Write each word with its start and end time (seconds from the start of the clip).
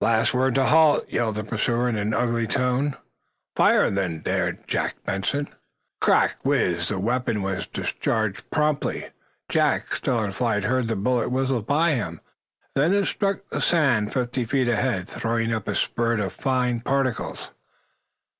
"Last 0.00 0.34
word 0.34 0.56
to 0.56 0.64
halt!" 0.64 1.08
yelled 1.08 1.36
the 1.36 1.44
pursuer, 1.44 1.88
in 1.88 1.96
an 1.96 2.12
ugly 2.12 2.48
tone. 2.48 2.94
"Fire, 3.54 3.88
then!" 3.88 4.18
dared 4.18 4.66
Jack 4.66 4.96
Benson. 5.04 5.46
Crack! 6.00 6.40
Whizz 6.42 6.78
zz! 6.78 6.88
Chug! 6.88 6.94
The 6.96 7.00
weapon 7.00 7.40
was 7.42 7.68
discharged 7.68 8.50
promptly. 8.50 9.10
Jack, 9.48 9.94
still 9.94 10.24
in 10.24 10.32
flight, 10.32 10.64
heard 10.64 10.88
the 10.88 10.96
bullet 10.96 11.28
whistle 11.30 11.62
by 11.62 11.92
him. 11.92 12.20
Then 12.74 12.92
it 12.92 13.06
struck 13.06 13.48
the 13.50 13.60
sand, 13.60 14.12
fifty 14.12 14.44
feet 14.44 14.66
ahead, 14.66 15.06
throwing 15.06 15.52
up 15.52 15.68
a 15.68 15.76
spurt 15.76 16.18
of 16.18 16.34
the 16.36 16.42
fine 16.42 16.80
particles. 16.80 17.52